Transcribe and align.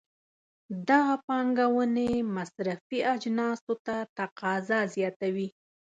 دغه 0.89 1.15
پانګونې 1.27 2.11
مصرفي 2.35 2.99
اجناسو 3.15 3.73
ته 3.85 3.95
تقاضا 4.17 4.79
زیاتوي. 4.95 5.47